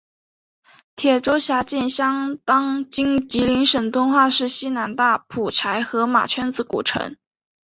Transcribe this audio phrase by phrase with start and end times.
[0.95, 7.17] 铁州辖境相当今吉林省敦化市西南大蒲柴河马圈子古城。